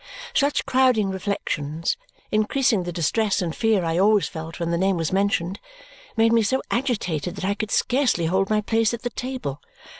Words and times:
Such 0.33 0.65
crowding 0.65 1.11
reflections, 1.11 1.95
increasing 2.31 2.85
the 2.85 2.91
distress 2.91 3.39
and 3.39 3.55
fear 3.55 3.85
I 3.85 3.99
always 3.99 4.27
felt 4.27 4.59
when 4.59 4.71
the 4.71 4.77
name 4.79 4.97
was 4.97 5.11
mentioned, 5.13 5.59
made 6.17 6.33
me 6.33 6.41
so 6.41 6.59
agitated 6.71 7.35
that 7.35 7.45
I 7.45 7.53
could 7.53 7.69
scarcely 7.69 8.25
hold 8.25 8.49
my 8.49 8.61
place 8.61 8.95
at 8.95 9.03
the 9.03 9.11
table. 9.11 9.61